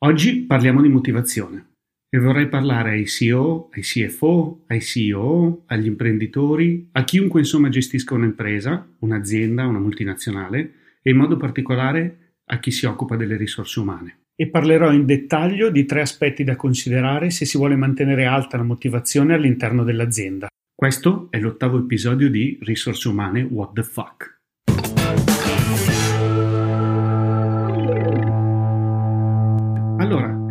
[0.00, 1.70] Oggi parliamo di motivazione
[2.08, 8.14] e vorrei parlare ai CEO, ai CFO, ai CEO, agli imprenditori, a chiunque insomma gestisca
[8.14, 10.72] un'impresa, un'azienda, una multinazionale
[11.02, 14.18] e in modo particolare a chi si occupa delle risorse umane.
[14.36, 18.62] E parlerò in dettaglio di tre aspetti da considerare se si vuole mantenere alta la
[18.62, 20.46] motivazione all'interno dell'azienda.
[20.72, 24.37] Questo è l'ottavo episodio di Risorse umane What the Fuck.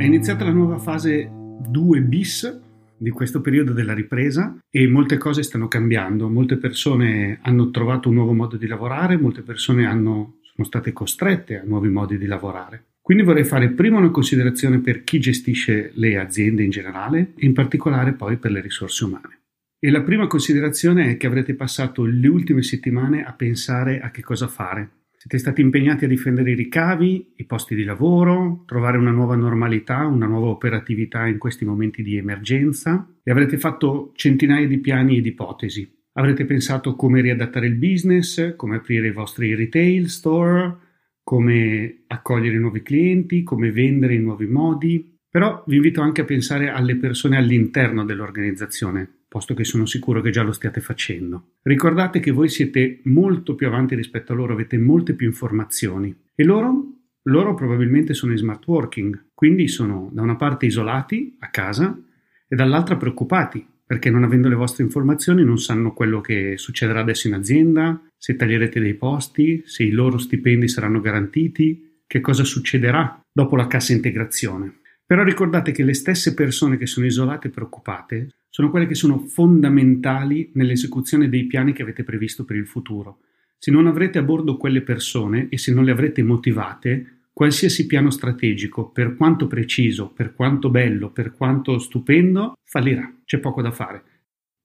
[0.07, 2.61] Iniziata la nuova fase 2 bis
[2.97, 8.15] di questo periodo della ripresa e molte cose stanno cambiando, molte persone hanno trovato un
[8.15, 12.85] nuovo modo di lavorare, molte persone hanno, sono state costrette a nuovi modi di lavorare.
[13.01, 17.53] Quindi vorrei fare prima una considerazione per chi gestisce le aziende in generale e in
[17.53, 19.39] particolare poi per le risorse umane.
[19.79, 24.23] E la prima considerazione è che avrete passato le ultime settimane a pensare a che
[24.23, 29.09] cosa fare, siete stati impegnati a difendere i ricavi, i posti di lavoro, trovare una
[29.09, 34.77] nuova normalità, una nuova operatività in questi momenti di emergenza e avrete fatto centinaia di
[34.77, 35.91] piani ed ipotesi.
[36.13, 40.77] Avrete pensato come riadattare il business, come aprire i vostri retail store,
[41.23, 45.17] come accogliere nuovi clienti, come vendere in nuovi modi.
[45.27, 50.29] Però vi invito anche a pensare alle persone all'interno dell'organizzazione, posto che sono sicuro che
[50.29, 51.55] già lo stiate facendo.
[51.63, 56.43] Ricordate che voi siete molto più avanti rispetto a loro, avete molte più informazioni e
[56.43, 56.93] loro?
[57.23, 61.99] Loro probabilmente sono in smart working, quindi sono da una parte isolati a casa
[62.47, 67.29] e dall'altra preoccupati perché non avendo le vostre informazioni non sanno quello che succederà adesso
[67.29, 73.21] in azienda, se taglierete dei posti, se i loro stipendi saranno garantiti, che cosa succederà
[73.31, 74.79] dopo la cassa integrazione.
[75.07, 79.19] Però ricordate che le stesse persone che sono isolate e preoccupate sono quelle che sono
[79.19, 83.21] fondamentali nell'esecuzione dei piani che avete previsto per il futuro.
[83.57, 88.09] Se non avrete a bordo quelle persone e se non le avrete motivate, qualsiasi piano
[88.09, 93.09] strategico, per quanto preciso, per quanto bello, per quanto stupendo, fallirà.
[93.23, 94.03] C'è poco da fare.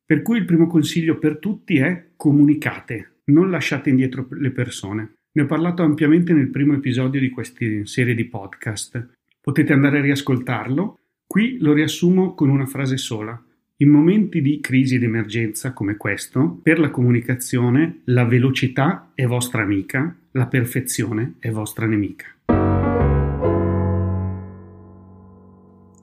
[0.04, 5.12] Per cui il primo consiglio per tutti è comunicate, non lasciate indietro le persone.
[5.34, 9.20] Ne ho parlato ampiamente nel primo episodio di questa serie di podcast.
[9.42, 11.00] Potete andare a riascoltarlo.
[11.26, 13.42] Qui lo riassumo con una frase sola.
[13.78, 19.62] In momenti di crisi ed emergenza come questo, per la comunicazione la velocità è vostra
[19.62, 22.26] amica, la perfezione è vostra nemica.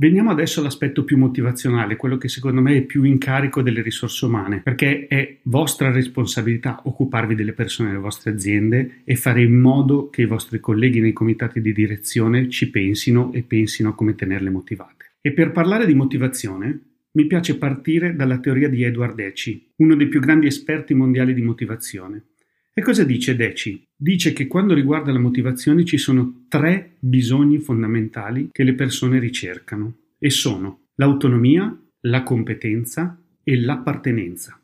[0.02, 4.24] Veniamo adesso all'aspetto più motivazionale, quello che secondo me è più in carico delle risorse
[4.24, 10.10] umane, perché è vostra responsabilità occuparvi delle persone delle vostre aziende e fare in modo
[10.10, 14.50] che i vostri colleghi nei comitati di direzione ci pensino e pensino a come tenerle
[14.50, 15.16] motivate.
[15.20, 16.80] E per parlare di motivazione,
[17.12, 21.42] mi piace partire dalla teoria di Edward Deci, uno dei più grandi esperti mondiali di
[21.42, 22.24] motivazione.
[22.80, 23.84] E cosa dice Deci?
[23.94, 29.96] Dice che quando riguarda la motivazione ci sono tre bisogni fondamentali che le persone ricercano
[30.18, 34.58] e sono l'autonomia, la competenza e l'appartenenza.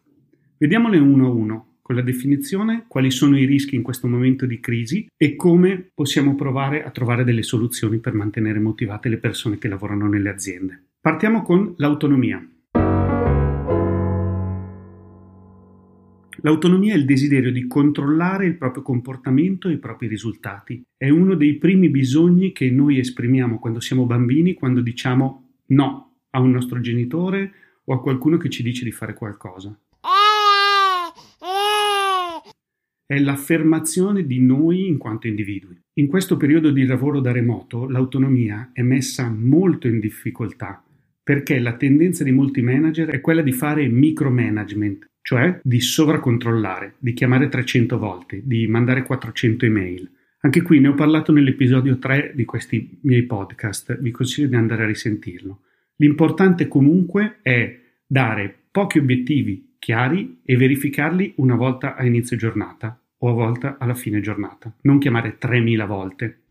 [0.58, 4.62] Vediamole uno a uno con la definizione quali sono i rischi in questo momento di
[4.62, 9.68] crisi e come possiamo provare a trovare delle soluzioni per mantenere motivate le persone che
[9.68, 10.84] lavorano nelle aziende.
[11.02, 12.42] Partiamo con l'autonomia.
[16.46, 20.80] L'autonomia è il desiderio di controllare il proprio comportamento e i propri risultati.
[20.96, 26.40] È uno dei primi bisogni che noi esprimiamo quando siamo bambini, quando diciamo no a
[26.40, 27.52] un nostro genitore
[27.86, 29.76] o a qualcuno che ci dice di fare qualcosa.
[33.08, 35.80] È l'affermazione di noi in quanto individui.
[35.94, 40.84] In questo periodo di lavoro da remoto l'autonomia è messa molto in difficoltà
[41.24, 47.14] perché la tendenza di molti manager è quella di fare micromanagement, cioè di sovracontrollare, di
[47.14, 50.08] chiamare 300 volte, di mandare 400 email.
[50.42, 54.84] Anche qui ne ho parlato nell'episodio 3 di questi miei podcast, vi consiglio di andare
[54.84, 55.62] a risentirlo.
[55.96, 57.76] L'importante comunque è
[58.06, 63.96] dare pochi obiettivi chiari e verificarli una volta a inizio giornata o a volta alla
[63.96, 66.42] fine giornata, non chiamare 3000 volte.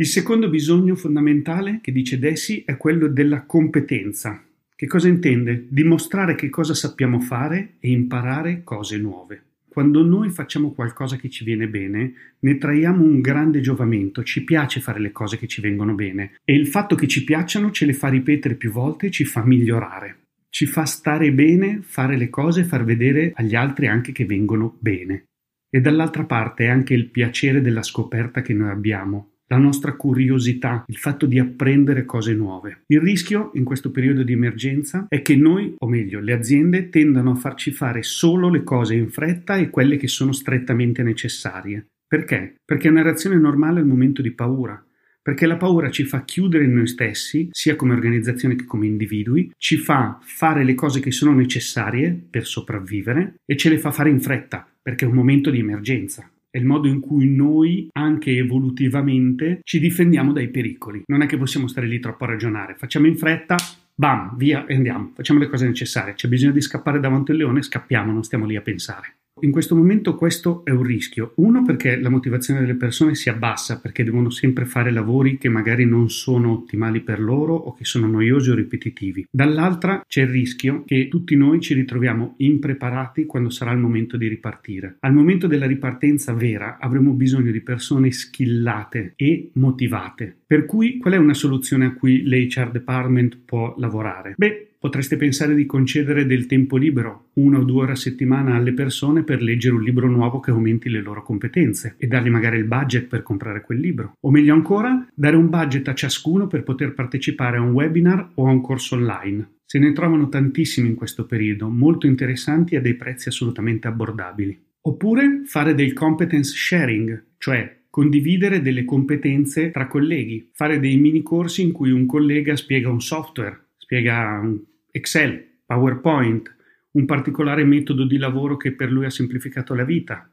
[0.00, 4.42] Il secondo bisogno fondamentale che dice Desi è quello della competenza.
[4.74, 5.66] Che cosa intende?
[5.68, 9.42] Dimostrare che cosa sappiamo fare e imparare cose nuove.
[9.68, 14.80] Quando noi facciamo qualcosa che ci viene bene, ne traiamo un grande giovamento, ci piace
[14.80, 17.92] fare le cose che ci vengono bene e il fatto che ci piacciono ce le
[17.92, 20.16] fa ripetere più volte e ci fa migliorare.
[20.48, 24.78] Ci fa stare bene fare le cose e far vedere agli altri anche che vengono
[24.78, 25.24] bene.
[25.68, 30.84] E dall'altra parte è anche il piacere della scoperta che noi abbiamo, la nostra curiosità,
[30.86, 32.82] il fatto di apprendere cose nuove.
[32.86, 37.32] Il rischio in questo periodo di emergenza è che noi, o meglio, le aziende tendano
[37.32, 41.86] a farci fare solo le cose in fretta e quelle che sono strettamente necessarie.
[42.06, 42.54] Perché?
[42.64, 44.84] Perché una reazione normale è il momento di paura,
[45.20, 49.50] perché la paura ci fa chiudere in noi stessi, sia come organizzazione che come individui,
[49.58, 54.10] ci fa fare le cose che sono necessarie per sopravvivere e ce le fa fare
[54.10, 56.30] in fretta, perché è un momento di emergenza.
[56.52, 61.04] È il modo in cui noi, anche evolutivamente, ci difendiamo dai pericoli.
[61.06, 63.54] Non è che possiamo stare lì troppo a ragionare, facciamo in fretta,
[63.94, 66.14] bam, via e andiamo, facciamo le cose necessarie.
[66.14, 69.19] C'è bisogno di scappare davanti al leone, scappiamo, non stiamo lì a pensare.
[69.42, 71.32] In questo momento questo è un rischio.
[71.36, 75.86] Uno perché la motivazione delle persone si abbassa perché devono sempre fare lavori che magari
[75.86, 79.26] non sono ottimali per loro o che sono noiosi o ripetitivi.
[79.30, 84.28] Dall'altra c'è il rischio che tutti noi ci ritroviamo impreparati quando sarà il momento di
[84.28, 84.96] ripartire.
[85.00, 90.36] Al momento della ripartenza vera avremo bisogno di persone skillate e motivate.
[90.46, 94.34] Per cui qual è una soluzione a cui l'HR department può lavorare?
[94.36, 98.72] Beh, Potreste pensare di concedere del tempo libero, una o due ore a settimana alle
[98.72, 102.64] persone per leggere un libro nuovo che aumenti le loro competenze e dargli magari il
[102.64, 104.14] budget per comprare quel libro.
[104.20, 108.46] O meglio ancora, dare un budget a ciascuno per poter partecipare a un webinar o
[108.46, 109.56] a un corso online.
[109.66, 114.58] Se ne trovano tantissimi in questo periodo, molto interessanti e a dei prezzi assolutamente abbordabili.
[114.80, 121.60] Oppure fare del competence sharing, cioè condividere delle competenze tra colleghi, fare dei mini corsi
[121.60, 126.56] in cui un collega spiega un software, spiega un Excel, PowerPoint,
[126.92, 130.28] un particolare metodo di lavoro che per lui ha semplificato la vita,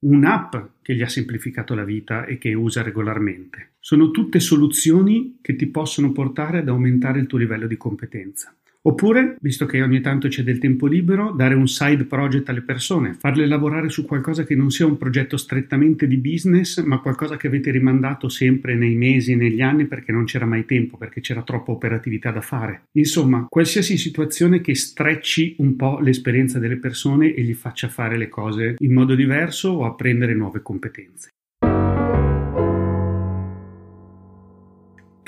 [0.00, 3.72] un'app che gli ha semplificato la vita e che usa regolarmente.
[3.80, 8.54] Sono tutte soluzioni che ti possono portare ad aumentare il tuo livello di competenza.
[8.80, 13.14] Oppure, visto che ogni tanto c'è del tempo libero, dare un side project alle persone,
[13.18, 17.48] farle lavorare su qualcosa che non sia un progetto strettamente di business, ma qualcosa che
[17.48, 21.72] avete rimandato sempre nei mesi negli anni perché non c'era mai tempo, perché c'era troppa
[21.72, 22.82] operatività da fare.
[22.92, 28.28] Insomma, qualsiasi situazione che strecci un po' l'esperienza delle persone e gli faccia fare le
[28.28, 31.30] cose in modo diverso o apprendere nuove competenze.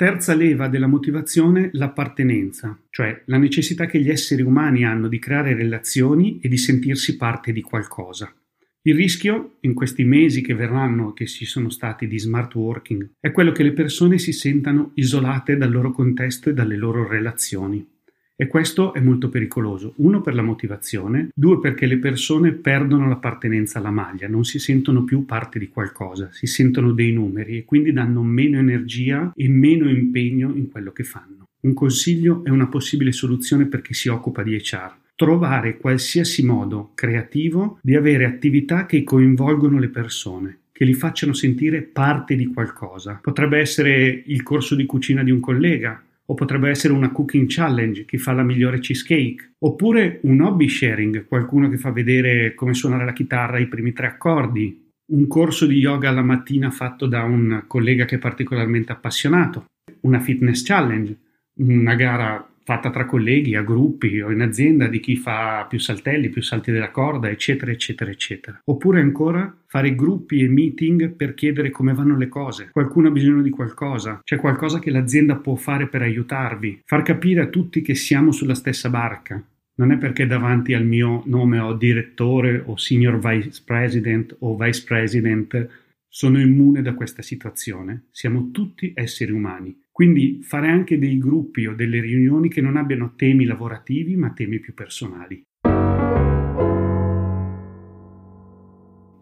[0.01, 5.53] Terza leva della motivazione, l'appartenenza, cioè la necessità che gli esseri umani hanno di creare
[5.53, 8.33] relazioni e di sentirsi parte di qualcosa.
[8.81, 13.29] Il rischio, in questi mesi che verranno, che ci sono stati di smart working, è
[13.29, 17.87] quello che le persone si sentano isolate dal loro contesto e dalle loro relazioni.
[18.35, 19.93] E questo è molto pericoloso.
[19.97, 25.03] Uno per la motivazione, due perché le persone perdono l'appartenenza alla maglia, non si sentono
[25.03, 29.89] più parte di qualcosa, si sentono dei numeri e quindi danno meno energia e meno
[29.89, 31.45] impegno in quello che fanno.
[31.61, 34.95] Un consiglio è una possibile soluzione per chi si occupa di HR.
[35.13, 41.83] Trovare qualsiasi modo creativo di avere attività che coinvolgono le persone, che li facciano sentire
[41.83, 43.19] parte di qualcosa.
[43.21, 48.05] Potrebbe essere il corso di cucina di un collega, o potrebbe essere una cooking challenge,
[48.05, 53.03] chi fa la migliore cheesecake, oppure un hobby sharing, qualcuno che fa vedere come suonare
[53.03, 57.65] la chitarra i primi tre accordi, un corso di yoga alla mattina fatto da un
[57.67, 59.65] collega che è particolarmente appassionato,
[60.01, 61.17] una fitness challenge,
[61.55, 66.29] una gara fatta tra colleghi, a gruppi o in azienda di chi fa più saltelli,
[66.29, 68.61] più salti della corda, eccetera, eccetera, eccetera.
[68.65, 72.69] Oppure ancora fare gruppi e meeting per chiedere come vanno le cose.
[72.71, 77.41] Qualcuno ha bisogno di qualcosa, c'è qualcosa che l'azienda può fare per aiutarvi, far capire
[77.41, 79.41] a tutti che siamo sulla stessa barca.
[79.73, 84.83] Non è perché davanti al mio nome ho direttore o senior vice president o vice
[84.85, 85.69] president
[86.13, 88.07] sono immune da questa situazione.
[88.11, 93.13] Siamo tutti esseri umani quindi fare anche dei gruppi o delle riunioni che non abbiano
[93.15, 95.43] temi lavorativi ma temi più personali.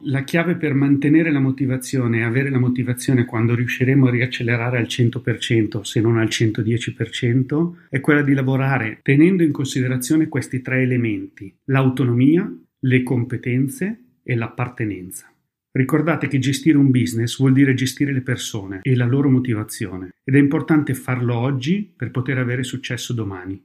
[0.04, 4.86] La chiave per mantenere la motivazione e avere la motivazione quando riusciremo a riaccelerare al
[4.86, 11.54] 100% se non al 110% è quella di lavorare tenendo in considerazione questi tre elementi,
[11.66, 15.30] l'autonomia, le competenze e l'appartenenza.
[15.72, 20.34] Ricordate che gestire un business vuol dire gestire le persone e la loro motivazione ed
[20.34, 23.64] è importante farlo oggi per poter avere successo domani.